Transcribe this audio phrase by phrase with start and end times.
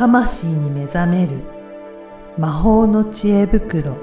[0.00, 1.32] 魂に目覚める
[2.38, 3.98] 魔法の知恵袋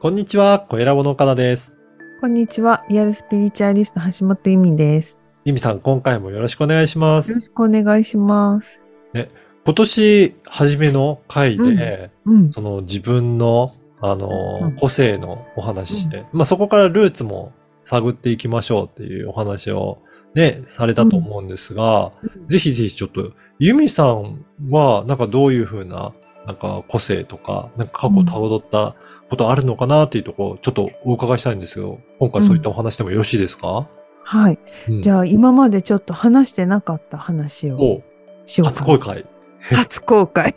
[0.00, 1.76] こんにちは、小ラボの岡田です。
[2.20, 2.84] こんにちは。
[2.88, 5.20] リアルスピリチュアリスト橋本由美です。
[5.44, 7.30] ゆみさん、今回もよろしくお願いします。
[7.30, 8.82] よろしくお願いします。
[9.14, 12.50] 今年初めの回で、うん。
[12.50, 19.98] その自分の、あの、うん個性のお話して、まあそこからルーツも探っていきましょうっていうお話を
[20.34, 22.12] ね、されたと思うんですが、
[22.48, 26.12] ぜひぜひちょっと、ゆみさんは、なんかどういうふうな、
[26.46, 28.96] なんか個性とか、なんか過去をたどった
[29.30, 33.88] ことあるのかなっていうところ、ちょっとお伺いしたいんですけど、今回そういったお話でもよろしいですか、
[34.24, 34.58] はい。
[34.90, 38.02] うんじゃあ、今までちょっと話してなかった話を。
[38.46, 39.24] 初公開。
[39.62, 40.54] 初公開。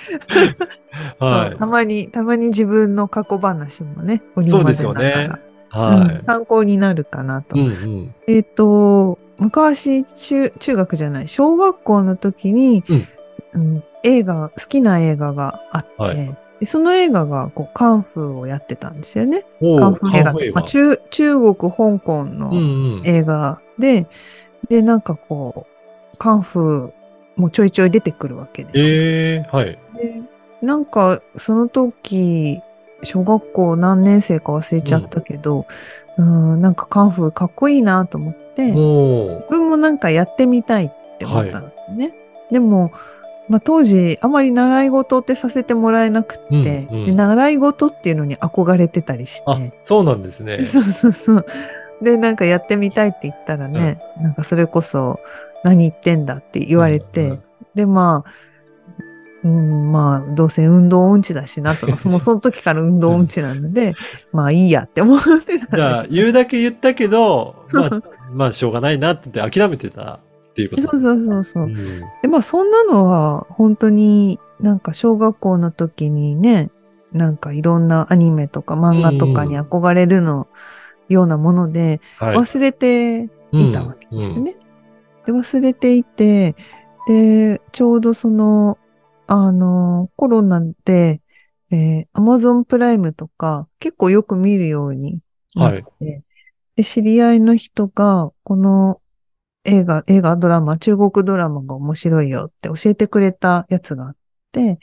[1.18, 5.28] はたまに、たまに自分の過去話もね、織りそうですよねながら、い。
[5.72, 7.56] はうん参考になるかなと。
[7.56, 7.60] い。
[7.60, 8.14] うんうん。
[8.26, 12.84] えっ、と、昔中、中学じゃない、小学校の時に、
[13.54, 19.46] うん映画、好きな映画があって、はいでその映画がこうカンフーをやってたんですよね。
[19.62, 22.54] おカンフー映画って、まあ、中中国、香港うんのう
[23.00, 23.02] ん。
[23.06, 24.06] 映画で、
[24.68, 25.66] で、なんかこ
[26.12, 26.92] う、カンフー
[27.40, 28.84] もちょいちょい出てくるわけですよ。
[28.86, 29.78] ええはい。
[29.96, 30.22] で
[30.62, 32.60] なんか、その時、
[33.02, 35.66] 小学校何年生か忘れちゃったけど、
[36.18, 38.76] うん、なんかカンフーかっこいいなと思って、自
[39.48, 42.14] 分もなんかやってみたいって思ったんですね。
[42.50, 42.92] でも、
[43.48, 50.64] まあ、当時、あまり習い事ってさせてもらえなくって、うんうんで習い事っていうのに憧れてたりしあて、、そうなんですね。
[50.66, 51.46] そうそうそう。
[52.02, 55.20] で、なんかやってみたいって言ったらね、なんかそれこそ
[55.64, 57.40] 何言ってんだって言われて、
[57.74, 58.30] で、まあ、
[59.42, 63.94] うん、まあ、どうせ運動音痴だしなと、も うその時から運動音痴なので、
[64.32, 65.76] まあいいやって思ってた。
[65.76, 68.02] じゃあ、言うだけ言ったけど、 まあ、
[68.32, 70.20] まあ、しょうがないなって言って諦めてた
[70.50, 71.64] っていうことそうそうそうそう。
[71.64, 71.76] うん
[72.22, 76.70] で、まあそんなのは本当になんか小学校の時にね、
[77.12, 80.46] なんかいろんなアニメとか漫画とかに憧れるの
[81.08, 82.36] ようなものではい。
[82.36, 84.56] 忘れていたわけですね。
[85.26, 86.54] で忘れていて、
[87.06, 88.78] で、ちょうどその、
[89.26, 91.22] あの、コロナで、
[91.70, 95.20] えー、Amazon プライムとか結構よく見るように
[95.54, 96.22] なって、
[96.76, 99.00] で、知り合いの人が、この
[99.64, 104.16] 映画、映画、ドラマ、中国ドラマが面白いよって教えてくれたやつがあっ
[104.52, 104.80] て、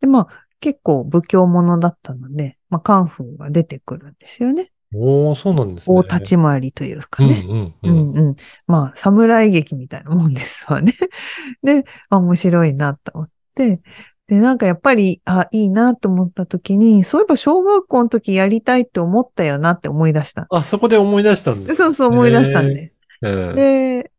[0.00, 4.72] で、まあ、結構仏教ものだったので、まあ、カンフーが出てくるんですよね。
[4.94, 5.96] おー、そうなんですね。
[5.96, 7.44] 大立ち回りというかね。
[7.48, 8.36] うんううんんうん。
[8.66, 10.94] まあ、侍劇みたいなもんですわね。
[11.62, 13.80] で、あ面白いなと思って、
[14.28, 20.46] で、なんかやっぱり、あ、いいなと思った時に、そういえば小学校の時やりたいって思ったよなって思い出した。
[20.50, 21.76] あ、そこで思い出したんです。
[21.76, 22.92] そうそう思い出したんで。
[23.22, 23.54] うん。
[23.54, 24.10] で、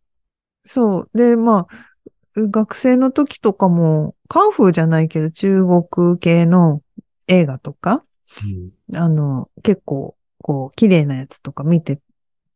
[0.64, 1.10] そう。
[1.14, 1.68] で、まあ、
[2.36, 6.82] 学生の時とかも、カンフーじゃないけど中国系の
[7.28, 8.06] 映画とか、
[8.94, 10.17] あの、結構、
[10.47, 12.00] こう、綺麗なやつとか見て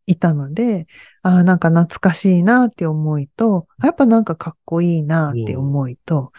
[0.07, 0.87] いたので、
[1.23, 6.31] ああ、なんか懐かしいなって思いと、やっぱなんかかっこいいなって思いと、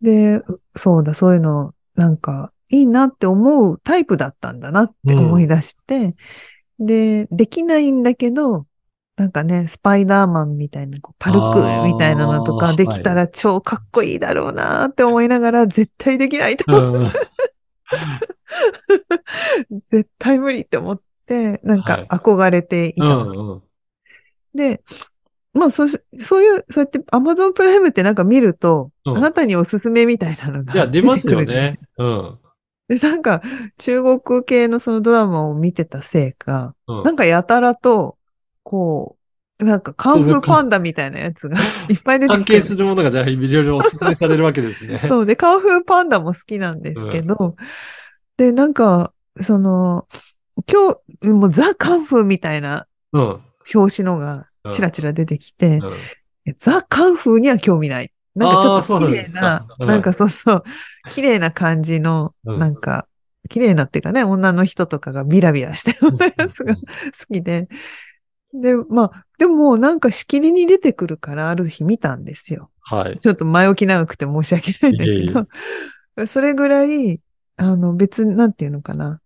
[0.00, 0.40] で、
[0.74, 6.16] そうだ、そういうの、なんか、いいなって思うタイプだったんだなって思い出して、
[6.78, 8.64] で、できないんだけど、
[9.16, 18.39] なんかね、スパイダーマンみたいな、こうパルクールみたいなのとかできたら超かっこいいだろうなって思いながら、絶対できないと思ってうん
[19.90, 23.62] 絶対無理って思って、なんはいか憧れていたうわけ、んうん。
[24.54, 24.82] で、
[25.52, 31.80] まあそそういう、そうやって Amazon プライムってなんか見ると、うんあなたにおすすめみたいなのがいや、出ますよね。
[31.98, 32.38] うん。
[32.88, 33.42] で、なんか
[33.78, 38.16] 中国系のそのドラマを見てたせいか、うんなんかやたらと、
[38.62, 39.16] こ
[39.58, 41.58] う、なんかカンフーパンダみたいなやつが
[41.88, 45.00] いっぱい出て関きて係するものがじゃあ、いろいろお勧めされるわけですね。
[45.08, 45.26] そう。
[45.26, 47.56] で、カンフーパンダも好きなんですけど、
[48.40, 50.08] で、なんか、その、
[50.66, 53.40] 今日、もうザ・カンフーみたいなうん。
[53.74, 55.92] 表紙のがチラチラ出てきて、うん
[56.56, 58.10] ザ・カンフーには興味ない。
[58.34, 60.64] なんかちょっと綺麗なすか、うんなんかそうそう、
[61.10, 63.06] 綺麗な感じの、うんなんか、
[63.50, 66.82] 綺麗なっていうかね、女の人とかがビラビラしてるやつが好
[67.30, 67.68] きで。
[68.54, 72.70] で、まあ、でもなんかしきりに出てくるからある日見たんですよ。
[72.80, 73.18] はい。
[73.18, 75.04] ちょっと前置き長くて申し訳ないんだ
[76.16, 77.20] けど、それぐらい、
[77.60, 79.20] あの別に、なんていうのかな。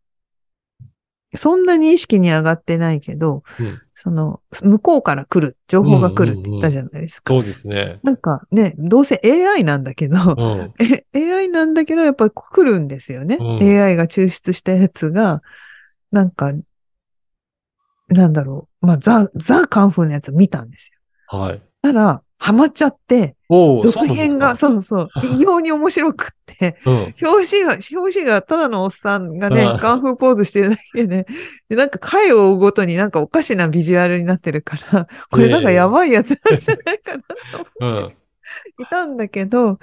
[1.37, 7.33] そんなに意識に上がってないけど、うんその、向こうから来る、情報が来るって言ったじゃないですか。
[7.33, 8.01] そうですね。
[8.03, 10.75] なんかね、どうせ AI なんだけど、うん。
[10.85, 13.39] え AI なんだけど、やっぱり来るんですよね。
[13.41, 15.43] うん AI が抽出したやつが、
[16.11, 16.53] なんか、
[18.09, 21.39] なんだろう、まあ、ザ、ザ・カンフーのやつを見たんですよ。
[21.39, 21.63] はい。
[21.83, 23.37] たら、ハマっちゃって、
[23.83, 31.27] 続編が、そそうそう、 異様に面白くって、うなん表紙が、表紙がただのおっさんがねうん、カンフーポーズしてるだけで、
[31.69, 37.23] で、なんか回を追うごとになんかおかしなビジュアルになってるから、 これなんかやばいやつなんじゃないかな
[37.53, 37.97] とうん。
[37.97, 38.13] うん。
[38.79, 39.79] いたんだけど、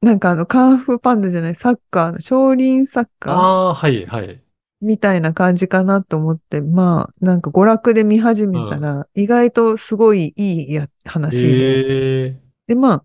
[0.00, 3.36] なんかあの、カンフーパンダじゃない、サッカーの、少林サッカーあ
[3.70, 4.42] あ、はい、はい。
[4.80, 13.04] みたいな感じかなと思って、まあ、なんか娯楽で見始めたら、意外とすごいいいや話で、ええで、まあ、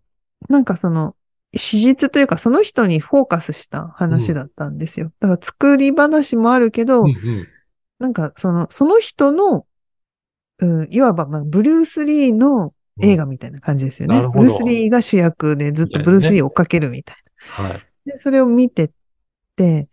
[0.49, 1.15] なんかその、
[1.55, 5.11] 史実というかその人にフォーカスした話だったんですよ。
[5.19, 7.47] だから作り話もあるけど、うんうん。
[7.97, 9.65] なんかその、その人の、
[10.59, 14.15] うん、いわば、まあ、ブルース・リーの映画みたいな感じですよね。
[14.15, 17.15] なるほどブルース・リーが主役でずっとブルース・リーを追っかけるみたい
[17.47, 17.73] はい。
[18.05, 18.13] な。
[18.13, 18.89] で、それを見てっ
[19.55, 19.87] て、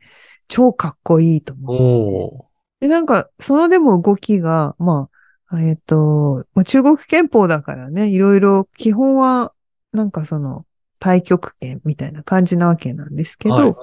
[0.48, 1.82] 超かっこいいと思って。
[1.82, 2.82] おー。
[2.82, 5.08] で、なんか、そのでも動きが、ま
[5.48, 9.52] あ、えっ、と、まあ、中国憲法だからね、いろいろ、基本は、
[9.92, 10.66] なんかその、
[11.00, 13.74] 太極拳みたいな感じなわけなんですけど、はい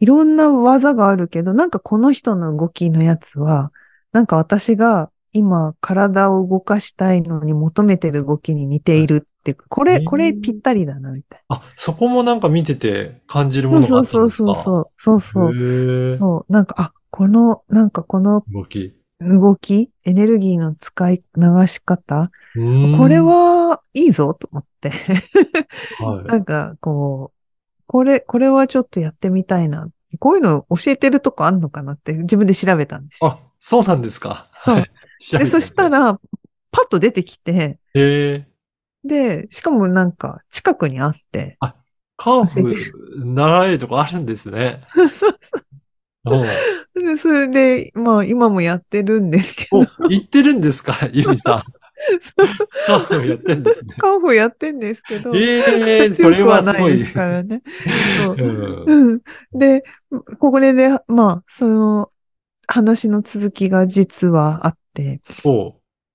[0.00, 3.72] い、ろんな技があるけど、なんかこの人の動きのやつは、
[4.12, 13.80] なんか私が今体を動かしたいのに求めてる動きに似ているってこれ、これぴったりだな、みたいあ、そこもなんか見てて感じるな。
[13.80, 14.90] ものがあそうそうったんですかそうそう。
[14.96, 15.54] そうそう。
[15.54, 16.18] へえ。
[16.18, 16.52] そう。
[16.52, 18.94] なんか、あ、この、なんかこの動き。
[19.20, 24.90] 動き、エネルギーの使い、流し方、これ、はいいぞと思って。
[26.00, 29.88] はなんか、こう、これ、これはちょっとやってみたいな。
[30.18, 33.24] こういうの教えてるとこあんのかなって自分で調べたんです。
[33.24, 34.50] あ、そうなんですか。
[34.64, 34.90] そうはい。
[35.32, 36.18] で、そした、ら、
[36.70, 37.78] パッと出てきて。
[39.04, 41.58] で、しかもなんか、近くにあって、
[42.16, 44.82] カンフー習えるとこあるんですね。
[46.24, 46.42] うん
[46.94, 51.08] でそれで、まあ、今もやってるんですけど、お、言ってるんですか？
[51.12, 51.62] ゆみさん。
[52.86, 53.94] カンフーやってんですね。
[53.98, 56.98] カンフーやってんですけど、ええ、そ強れくはない。
[56.98, 57.62] ですからね。
[59.52, 59.84] で、
[60.38, 62.10] これで、まあ、その
[62.66, 64.78] 話の続きが実はあっ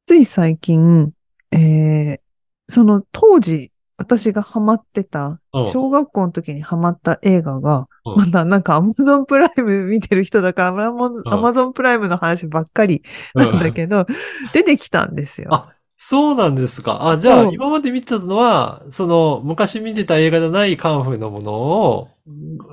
[0.05, 1.13] つい最近、
[1.51, 2.21] えー
[2.67, 5.59] その当時、私がハマってた、う。
[5.59, 8.11] ん小学校の時にハマった映画が、う。
[8.11, 13.03] んまだなんかアマゾンプライム見てる人だから、アマゾンプライムの話ばっかり
[13.35, 14.05] なんだけど、
[14.53, 15.49] 出てきたんですよ。
[15.51, 17.09] あ、そうなんですか。
[17.09, 22.09] あ、じゃあ、今まで見てたのは、その、昔見てた映画じゃないカンフーのものを、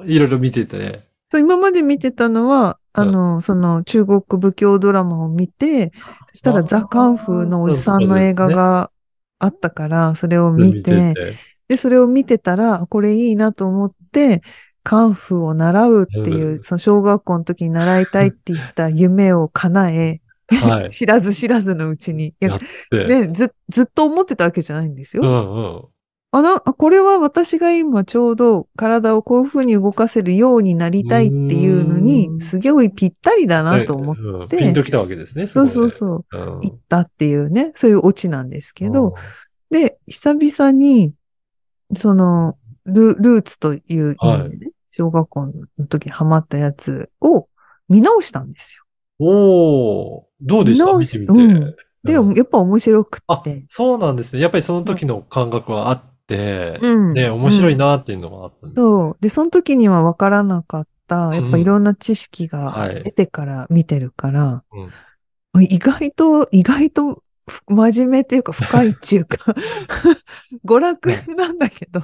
[0.06, 1.07] いろいろ見てて。
[1.30, 5.92] そう今まで見てたのは、あの、その中国仏教ドラマを見て、
[6.32, 8.90] そしたらあザ・カンフーのおじさんの映画が
[9.38, 11.18] あったから、それを見て、
[11.68, 14.42] で、それを見てたら、これいいなと思って、
[14.82, 20.90] カンフーを習うっていうう、んその小学校の時に習いたいって言った夢を叶え、はい。
[20.96, 22.34] 知らず知らずのうちに。
[23.06, 25.22] ね、ず、ずっと思ってたわけじゃないんですよ。
[25.24, 25.88] うんうん。
[26.30, 35.46] あな、あこれは私が今ちょうど体をこういう風に動かせるようになりたいっていうのうにすごいぴったりだなと思っうんてピンときたわけですね。
[35.46, 35.90] そうそうう。
[35.90, 39.14] そう、うん行ったっていうね、そういうオチなんですけど、、
[39.70, 41.14] で、久々に、
[41.96, 47.48] その、ルルーツという意味でね、小学校の時にハマったやつを
[47.88, 48.84] 見直したんですよ。
[49.20, 50.84] おーどうでした？
[50.96, 51.32] 見てみて。
[51.32, 54.40] うんで、うんやっぱ面白くあって。、そうなんですね。
[54.40, 57.14] やっぱりその時の感覚はあって、うん。
[57.14, 58.76] ね、面白いなっていうのがあったんです。
[58.76, 59.16] そう。
[59.20, 63.02] で、その時には分からなかった、やっぱいろんな知識がはい。
[63.02, 64.64] 出てから見てるから、
[65.54, 65.64] うん。
[65.64, 69.38] 意外と、意外とふ真面目っていうか深いっていうか、
[70.64, 72.02] 娯楽なんだけど、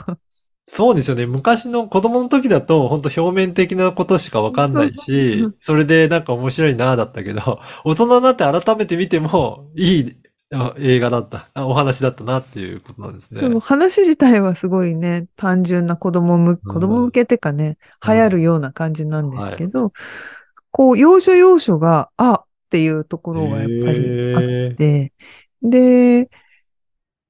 [0.67, 1.27] そうですよね。
[1.27, 10.17] 昔の子供の時だと、本当表面的なことしかわかんないしそれでなんか面白いなだったけど、大人になって改めて見ても、いい
[10.55, 13.41] あ映画だった、あお話だったなっていうことなんですね。
[13.41, 18.15] その話自体はすごいね、単純な子供向、子供向けっていうかね、うん。
[18.15, 19.93] 流行るような感じなんですけど、
[20.71, 24.39] こう、要所要所が、あっていうところがやっぱりあ
[24.73, 25.13] って、
[25.63, 26.31] で、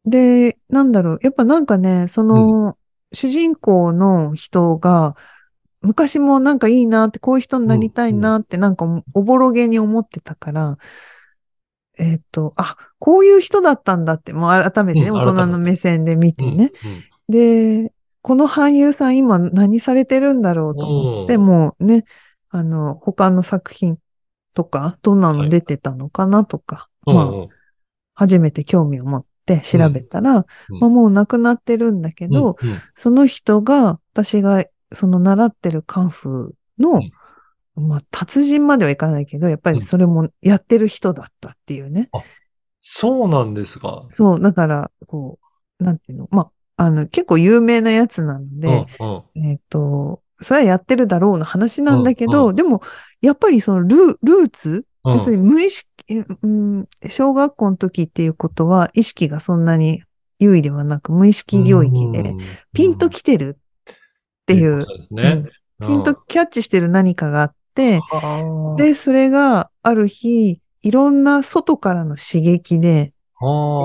[0.05, 2.77] で、なんだろう、やっぱなんかね、その、
[3.13, 5.17] 主人公の人が、
[5.81, 10.79] 昔もなんかいいなって、こういう人になりたいなって、なんかおぼろげに思ってたから、
[11.99, 16.73] えっ、と、あ、こういう人だったんだって、もう改めてね、うん大人の目線で見てね。
[16.85, 17.05] うんうん。
[17.85, 22.05] で、この俳優さん今何されてるんだろうと思って、うんもうね、
[22.51, 23.99] あの、他の作品
[24.55, 27.49] とか、どんなの出てたのかなとか、まあ、うんうん。
[28.15, 30.79] 初めて興味を持って調べたら、うん。
[30.79, 32.57] まあ、もう亡くなってるんだけど、
[32.97, 37.11] その人が、私がその習ってるカンフーの、ん
[37.77, 42.09] まあ、達人まではいかないけど、やっぱりそれもやってる人だったっていうね。
[42.81, 44.07] そうなんですか。
[44.11, 45.39] そう、だから、こ
[45.81, 49.51] う、なんていうの、まあ、あの、結構有名なやつなので、うんうん。
[49.51, 52.83] えっ、と、それはやってるだろうの話なんだけど、うんうでも、
[53.21, 55.19] やっぱりそのルールーツ、うん。
[55.19, 55.91] 要するに無意識、
[56.43, 60.03] うん、小学校の時っていうことは意識がそんなに
[60.39, 62.39] 優位ではなく無意識領域で、うん。
[62.73, 63.95] ピンと来てるっ
[64.47, 65.45] ていう、ことですね。
[65.81, 65.89] うん。
[65.89, 73.13] ピンとキャッチしてる何かがあって、うん、で、それがある日、いろんな外からの刺激で、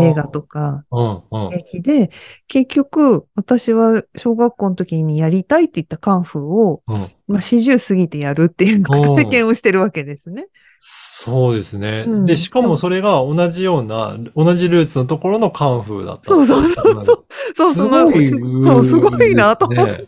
[0.01, 2.11] 映画とか、うんうん刺激で、
[2.47, 7.07] 結局、私は小学校の時にやりたいって言ったカンフーを、うん。
[7.27, 10.47] まあ、四十過ぎてやるっていううん経験をしてるわけですね。
[10.79, 12.05] そうですね。
[12.07, 16.29] うんで、しかもそれが同じような、同じルーツのところのカンフーだった。
[16.29, 17.25] そうそうそうそう。
[17.55, 20.07] そう、その、すそう、すごいなと思って。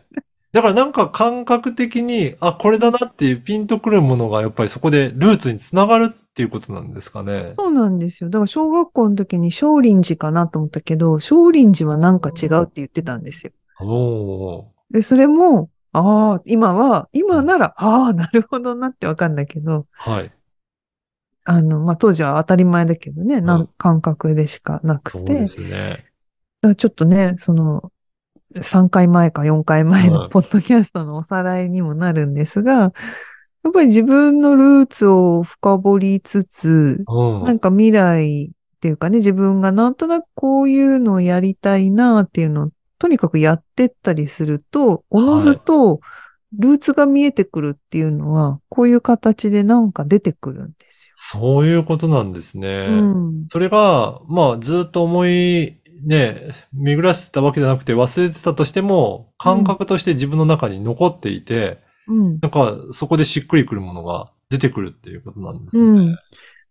[0.53, 0.61] ね。
[0.61, 7.53] だからなんか感覚的に、あ、これだなっていうピンとくるものがやっぱりそこでルーツにつながるっていうことなんですかね。
[7.57, 8.29] そうなんですよ。
[8.29, 13.51] だから小学校の時に少林寺かなと思ったけど、少林寺はなんか違うって言ってたんですよ。
[13.79, 20.31] おーで、それも、ああ、今は、今なら、ああ、なるほどなってわかんないけど、はい。
[21.43, 26.05] あの、まあ、当時は当たり前だけどね、なん感覚でしかなくて、そうですね。
[26.61, 27.91] だちょっとね、その、
[28.55, 32.87] 3回前か4回前はいのポッドキャストのおさらいにもなるんですが、や
[33.69, 37.43] っぱり自分のルーツを深掘りつつ、うん。
[37.43, 45.99] なんか未来っていうかね、自分がなんとなくこういうのをやりたいなっていうのを、とにかくやってったりすると、おのずと
[46.57, 52.85] ルーツが見えてくるっていうのは、こういう形でなんか出てくるんですそういうことなんですね。
[52.85, 52.91] よ。
[52.91, 52.95] う
[53.31, 53.45] ん。
[53.47, 62.39] それが、まあ、ずっと思い、ね、巡らせてたわけじゃなくて忘れてたとしても、感覚として自分の中に残っていて、うん。
[62.41, 65.83] なんか、そこでしっくりくるものが出てくるっていうことなんですね。
[65.83, 66.17] うん。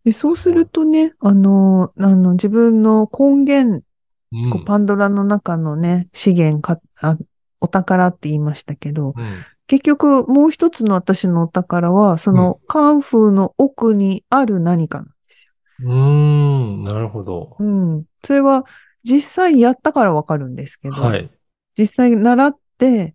[0.04, 3.84] で、そうするとね、あの、あの、自分の根源、
[4.32, 7.16] うんこうパンドラの中のね、資源か、あ
[7.60, 15.48] お宝って言いましたけど、うん結局もう一つの私のお宝は、そのカンフーの奥にある何かなんです
[15.84, 17.32] うーん、なるほど。
[17.32, 17.56] よ。
[17.60, 17.64] う
[17.98, 18.04] ん。
[18.24, 18.64] それは
[19.04, 21.30] 実際やったからわかるんですけど、はい。
[21.76, 23.14] 実際習って、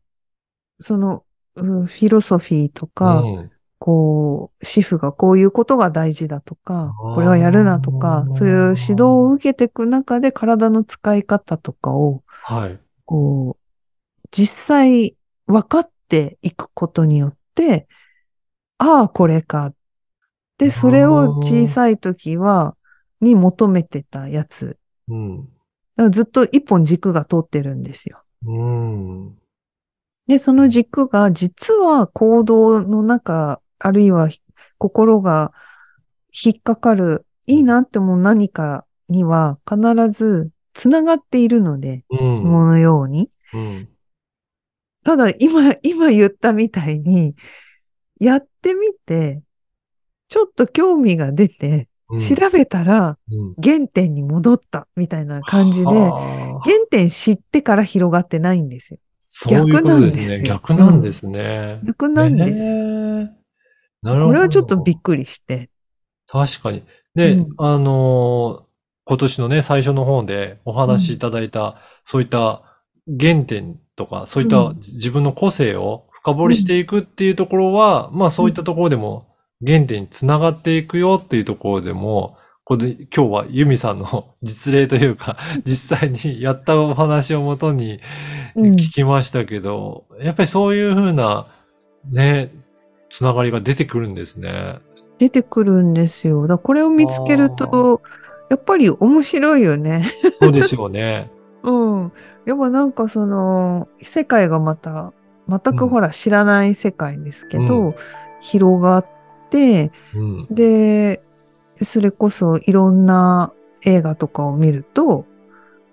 [0.79, 1.23] その、
[1.55, 12.79] うんフィロソフィーとか、うんこう、主婦がこういうことが大事だとかこれはやるなとか、そういう指導を受けていく中で体の使い方とかを、はい。
[13.05, 15.15] こう、実際
[15.45, 17.87] 分かっていくことによって、
[18.77, 19.73] ああ、これか。
[20.57, 22.75] で、それを小さい時は、
[23.21, 24.77] に求めてたやつ。
[26.11, 28.21] ずっと一本軸が通ってるんですよ。
[28.45, 29.37] うん。
[30.27, 34.29] で、その軸が実は行動の中、あるいは
[34.77, 35.53] 心が
[36.33, 39.79] 引っかかる、いいなって思う何かには必
[40.11, 42.17] ず繋がっているので、うん。
[42.41, 43.29] 紐のように。
[43.53, 43.89] うん。
[45.03, 47.35] ただ今、今言ったみたいに、
[48.19, 49.41] やってみて、
[50.27, 51.87] ちょっと興味が出て、うん
[52.19, 58.99] 調べたらうん原点に戻ったみたいな感じで、原はあ点知ってから広がってないんですよ。
[59.19, 60.41] そういうことですね。
[60.43, 61.79] 逆逆なんんですね。
[61.83, 62.63] 逆なんです。
[64.01, 64.25] なるほど。
[64.27, 65.69] これはちょっとびっくりして。
[66.27, 66.83] 確かに。
[67.15, 68.65] で、うんあのー
[69.07, 72.63] 今年のね、最初の方でお話しいただいた、そういった
[73.19, 79.34] 原点とか、そういったうん自分の個性を深掘りしていくっていうところは、まあそういったところでも
[79.65, 87.99] 原点につながっていくよっていうところでも、これ今日はユミさんの 実例というか、 実際にやったお話をもとに
[88.55, 91.47] うん聞きましたけど、やっぱりそういうふうな
[92.11, 92.51] ね、
[93.09, 94.79] つながりが出てくるんですね。
[95.19, 96.47] 出てくるんですよ。
[96.47, 98.01] だこれを見つけると、
[98.49, 100.11] やっぱり面白いよね。
[100.39, 101.31] そうでしょうね。
[101.63, 102.11] うん。
[102.45, 105.13] やっぱなんかその、世界がまた、
[105.47, 107.95] 全くほら知らない世界ですけど、う
[108.41, 109.14] 広がって、
[110.13, 110.47] うん。
[110.49, 111.21] で、
[111.81, 115.25] それこそいろんな映画とかを見ると、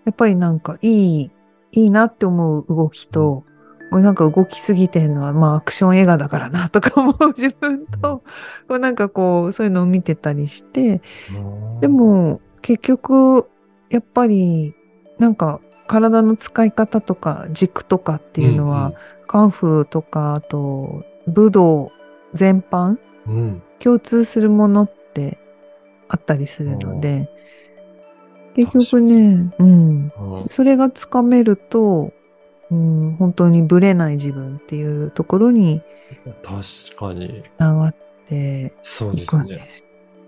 [0.04, 1.30] やっぱりなんかいい、
[1.72, 3.44] いいなって思う動きと、
[3.90, 8.22] これなんか動きすぎてんのは、まあアクション映画だからなとか思う自分と、
[8.68, 11.02] こうなんかこう、そういうのを見てたりして、
[11.80, 13.46] でも結局、
[13.90, 14.74] やっぱり
[15.18, 18.94] なんか体の使い方とか軸とかっていうのは、
[19.26, 21.92] カンフーとか、あと武道
[22.32, 23.62] 全般、うん、うん。
[23.78, 25.38] 共通するものって
[26.08, 27.28] あったりするので、
[28.54, 30.12] 結局ね、うん。
[30.16, 32.12] うんそれがつかめると、
[32.70, 35.82] うん、本当にブレない自分っていうところに
[36.42, 37.40] 確かに。
[37.42, 37.94] つながっ
[38.28, 39.70] てそうですねいくんで。
[39.70, 39.84] す。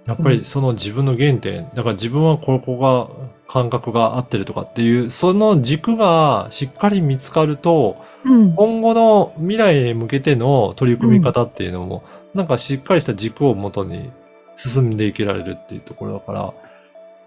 [0.07, 3.09] やっぱりその自分の原点、だから自分はここが
[3.49, 8.55] 感覚が合ってるとかっていう、その軸がしっかり見つかると、うん。
[8.55, 14.13] 今後の未来へ向けての取り組み方っていうのも、なんかしっかりした軸をもとに
[14.57, 16.55] 進んでいけられるっていうところだから、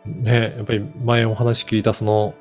[0.06, 2.34] ね、やっぱり前お話聞いたその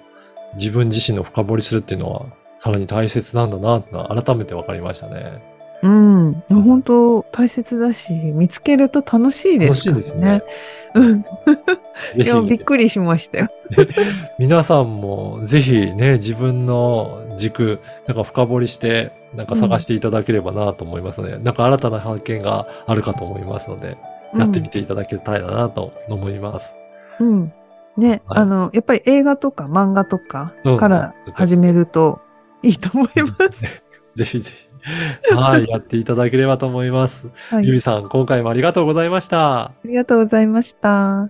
[0.55, 5.57] 自分自身の深掘りするっていうのはさらに大切なんだなって改めて分かりましたね。
[5.83, 6.43] うん。
[6.49, 10.43] 本当大切だし、見つけると楽しいですから楽しいですね。。
[10.95, 11.23] うん。
[11.23, 11.29] ぜ
[12.17, 13.49] いや、ひびっくりしましたよ。
[14.39, 21.39] 皆さんもぜひね、自分の軸、なんか深掘りして、なんか探していただければなと思いますね。
[21.39, 23.97] なんか新たな発見があるかと思いますので、
[24.35, 26.75] やってみていただけたらなと思います。
[27.21, 27.53] うん。
[27.97, 32.21] ね、はいあの、やっぱり映画とか漫画とかうんから始めると
[32.63, 33.63] いいと思います。
[34.15, 34.67] ぜひぜひ。
[35.35, 37.29] はい、やっていただければと思います。
[37.51, 37.67] はい。
[37.67, 39.65] ゆみさん、今回もありがとうございました。
[39.65, 41.29] ありがとうございました。